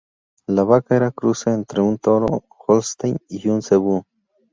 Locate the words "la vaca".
0.47-0.95